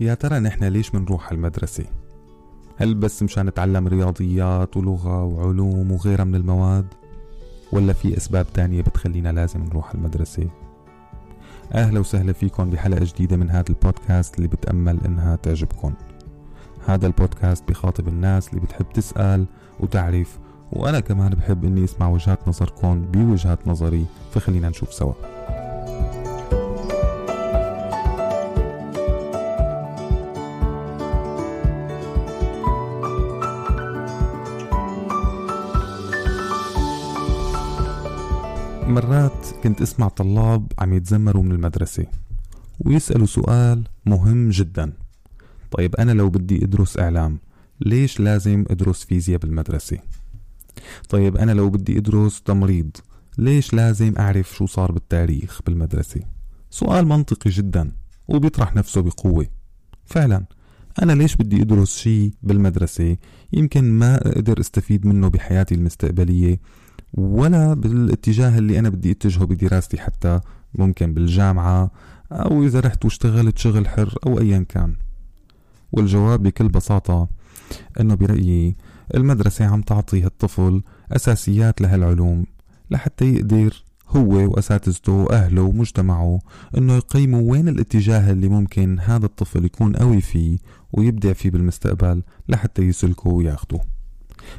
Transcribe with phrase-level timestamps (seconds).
[0.00, 1.84] يا ترى نحن ليش منروح المدرسة؟
[2.76, 6.86] هل بس مشان نتعلم رياضيات ولغة وعلوم وغيرها من المواد؟
[7.72, 10.48] ولا في أسباب تانية بتخلينا لازم نروح المدرسة؟
[11.74, 15.92] أهلا وسهلا فيكم بحلقة جديدة من هذا البودكاست اللي بتأمل إنها تعجبكم
[16.86, 19.46] هذا البودكاست بخاطب الناس اللي بتحب تسأل
[19.80, 20.38] وتعرف
[20.72, 25.12] وأنا كمان بحب إني أسمع وجهات نظركم بوجهات نظري فخلينا نشوف سوا
[38.88, 42.06] مرات كنت أسمع طلاب عم يتذمروا من المدرسة
[42.80, 44.92] ويسألوا سؤال مهم جدا.
[45.70, 47.38] طيب أنا لو بدي أدرس إعلام
[47.80, 49.98] ليش لازم أدرس فيزياء بالمدرسة؟
[51.08, 52.90] طيب أنا لو بدي أدرس تمريض
[53.38, 56.20] ليش لازم أعرف شو صار بالتاريخ بالمدرسة؟
[56.70, 57.92] سؤال منطقي جدا
[58.28, 59.46] وبيطرح نفسه بقوة.
[60.04, 60.44] فعلا
[61.02, 63.16] أنا ليش بدي أدرس شيء بالمدرسة؟
[63.52, 66.60] يمكن ما أقدر أستفيد منه بحياتي المستقبلية
[67.16, 70.40] ولا بالاتجاه اللي أنا بدي أتجهه بدراستي حتى
[70.74, 71.90] ممكن بالجامعة
[72.32, 74.96] أو إذا رحت واشتغلت شغل حر أو أيا كان.
[75.92, 77.28] والجواب بكل بساطة
[78.00, 78.76] أنه برأيي
[79.14, 80.82] المدرسة عم تعطي الطفل
[81.12, 82.46] أساسيات لهالعلوم
[82.90, 86.38] لحتى يقدر هو وأساتذته وأهله ومجتمعه
[86.78, 90.58] أنه يقيموا وين الاتجاه اللي ممكن هذا الطفل يكون قوي فيه
[90.92, 93.95] ويبدع فيه بالمستقبل لحتى يسلكه وياخده.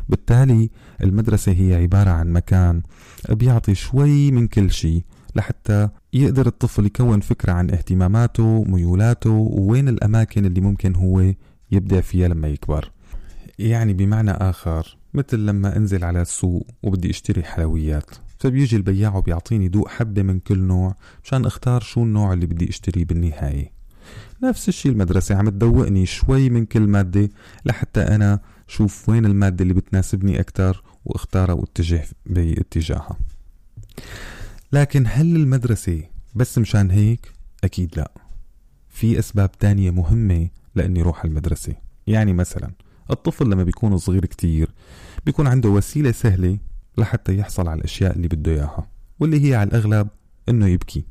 [0.10, 0.70] بالتالي
[1.04, 2.82] المدرسة هي عبارة عن مكان
[3.30, 5.04] بيعطي شوي من كل شيء
[5.36, 11.34] لحتى يقدر الطفل يكون فكرة عن اهتماماته ميولاته ووين الأماكن اللي ممكن هو
[11.72, 12.92] يبدع فيها لما يكبر.
[13.60, 19.88] يعني بمعنى آخر مثل لما أنزل على السوق وبدي أشتري حلويات فبيجي البياع وبيعطيني دوق
[19.88, 23.72] حبة من كل نوع مشان أختار شو النوع اللي بدي أشتريه بالنهاية.
[24.44, 27.30] نفس الشي المدرسة عم تدوقني شوي من كل مادة
[27.66, 33.18] لحتى أنا شوف وين المادة اللي بتناسبني أكتر وأختارها واتجه باتجاهها.
[34.74, 36.04] لكن هل المدرسة
[36.36, 37.32] بس مشان هيك؟
[37.64, 38.12] أكيد لا.
[38.90, 41.76] في أسباب تانية مهمة لأني روح المدرسة.
[42.08, 42.72] يعني مثلا
[43.12, 44.72] الطفل لما بيكون صغير كتير
[45.26, 46.58] بيكون عنده وسيلة سهلة
[46.98, 48.88] لحتى يحصل على الأشياء اللي بده إياها
[49.20, 50.08] واللي هي على الأغلب
[50.50, 51.06] إنه يبكي.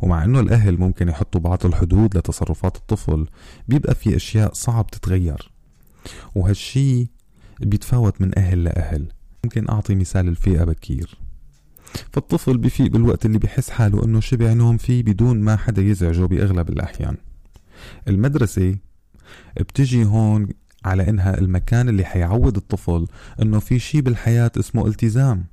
[0.00, 3.26] ومع إنه الأهل ممكن يحطوا بعض الحدود لتصرفات الطفل
[3.68, 5.50] بيبقى في أشياء صعب تتغير.
[6.34, 7.08] وهالشي
[7.60, 9.06] بيتفاوت من أهل لأهل.
[9.44, 11.18] ممكن أعطي مثال الفئة بكير
[12.12, 16.68] فالطفل بفيق بالوقت اللي بحس حاله إنه شبع نوم فيه بدون ما حدا يزعجه بأغلب
[16.68, 17.16] الأحيان.
[18.08, 18.76] المدرسة
[19.60, 20.48] بتجي هون
[20.84, 23.06] على إنها المكان اللي حيعود الطفل
[23.42, 25.44] إنه في شي بالحياة اسمه التزام.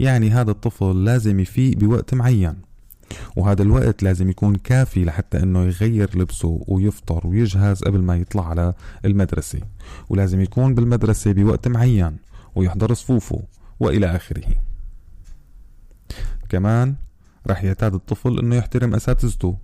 [0.00, 2.67] يعني هذا الطفل لازم يفيق بوقت معين.
[3.36, 8.74] وهذا الوقت لازم يكون كافي لحتى إنه يغير لبسه ويفطر ويجهز قبل ما يطلع على
[9.04, 9.60] المدرسة.
[10.08, 12.16] ولازم يكون بالمدرسة بوقت معين
[12.54, 13.42] ويحضر صفوفه
[13.80, 14.44] وإلى آخره.
[16.48, 16.94] كمان
[17.46, 19.56] رح يعتاد الطفل إنه يحترم أساتذته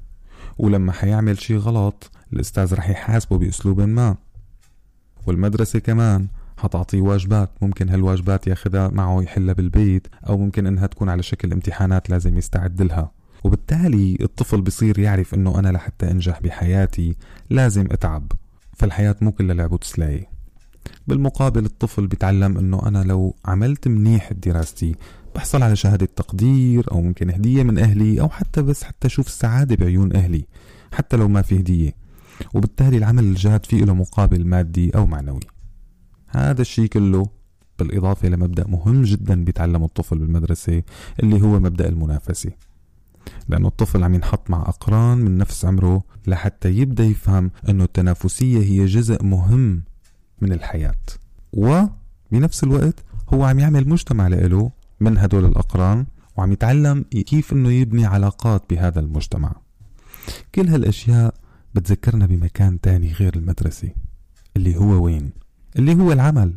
[0.58, 4.16] ولما حيعمل شي غلط الأستاذ رح يحاسبه بأسلوب ما.
[5.26, 11.22] والمدرسة كمان حتعطيه واجبات ممكن هالواجبات ياخذها معه يحلها بالبيت أو ممكن إنها تكون على
[11.22, 13.10] شكل امتحانات لازم يستعد لها.
[13.44, 17.16] وبالتالي الطفل بصير يعرف إنه أنا لحتى أنجح بحياتي
[17.50, 18.32] لازم أتعب
[18.76, 20.34] فالحياة مو كلها لعب وتسلاية
[21.06, 24.94] بالمقابل الطفل بيتعلم إنه أنا لو عملت منيح بدراستي
[25.34, 29.76] بحصل على شهادة تقدير أو ممكن هدية من أهلي أو حتى بس حتى أشوف السعادة
[29.76, 30.46] بعيون أهلي
[30.92, 31.94] حتى لو ما في هدية.
[32.54, 35.40] وبالتالي العمل الجاد فيه له مقابل مادي أو معنوي.
[36.28, 37.26] هذا الشيء كله
[37.78, 40.82] بالإضافة لمبدأ مهم جدا بيتعلمه الطفل بالمدرسة
[41.22, 42.50] اللي هو مبدأ المنافسة.
[43.48, 48.86] لأنه الطفل عم ينحط مع أقران من نفس عمره لحتى يبدأ يفهم أنه التنافسية هي
[48.86, 49.82] جزء مهم
[50.40, 50.94] من الحياة.
[51.52, 53.04] وبنفس الوقت
[53.34, 56.06] هو عم يعمل مجتمع له من هدول الأقران
[56.36, 59.52] وعم يتعلم كيف أنه يبني علاقات بهذا المجتمع.
[60.54, 61.34] كل هالأشياء
[61.74, 63.90] بتذكرنا بمكان تاني غير المدرسة
[64.56, 65.30] اللي هو وين؟
[65.76, 66.54] اللي هو العمل.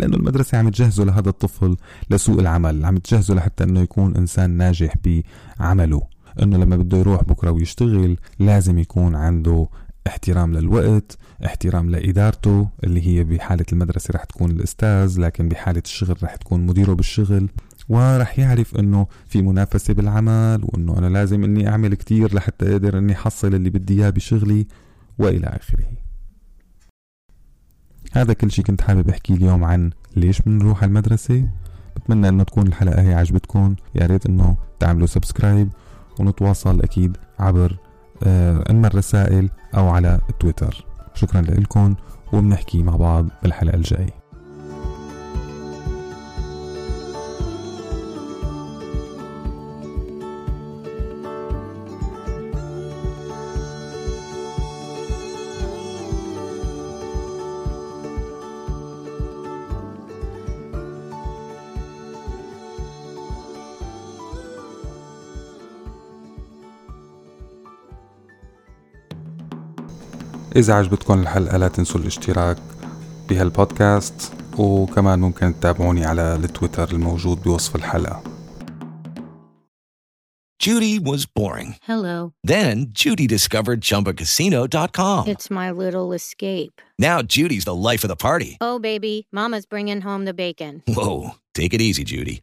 [0.00, 1.76] لأنه المدرسة عم تجهزه لهذا الطفل
[2.10, 6.02] لسوق العمل عم تجهزه لحتى أنه يكون إنسان ناجح بعمله
[6.42, 9.66] إنه لما بده يروح بكرة ويشتغل لازم يكون عنده
[10.06, 16.36] احترام للوقت احترام لإدارته اللي هي بحالة المدرسة رح تكون الأستاذ لكن بحالة الشغل رح
[16.36, 17.48] تكون مديره بالشغل
[17.88, 23.12] ورح يعرف إنه في منافسة بالعمل وإنه أنا لازم إني أعمل كتير لحتى أقدر إني
[23.12, 24.66] أحصل اللي بدي إياه بشغلي
[25.18, 25.84] وإلى آخره.
[28.12, 31.48] هذا كل شي كنت حابب أحكي اليوم عن ليش بنروح على المدرسة.
[31.96, 33.74] بتمنى إنه تكون الحلقة هي عجبتكم.
[33.94, 35.68] يا ريت إنه تعملوا سبسكرايب
[36.20, 37.76] ونتواصل أكيد عبر
[38.22, 40.84] آه، اما الرسائل أو على تويتر.
[41.14, 41.94] شكرا لكم
[42.32, 44.19] وبنحكي مع بعض بالحلقة الجاية.
[70.56, 72.56] إذا عجبتكم الحلقة لا تنسوا الاشتراك
[73.28, 78.22] بهالبودكاست وكمان ممكن تتابعوني على التويتر الموجود بوصف الحلقة
[80.62, 81.76] Judy was boring.
[81.84, 82.34] Hello.
[82.44, 85.26] Then Judy discovered ChumbaCasino.com.
[85.26, 86.82] It's my little escape.
[86.98, 88.58] Now Judy's the life of the party.
[88.60, 90.82] Oh, baby, Mama's bringing home the bacon.
[90.86, 92.42] Whoa, take it easy, Judy.